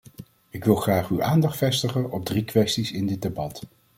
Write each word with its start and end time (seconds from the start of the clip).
Ik 0.49 0.63
wil 0.63 0.75
graag 0.75 1.09
uw 1.09 1.21
aandacht 1.23 1.57
vestigen 1.57 2.11
op 2.11 2.25
drie 2.25 2.43
kwesties 2.43 2.91
in 2.91 3.07
dit 3.07 3.21
debat. 3.21 3.63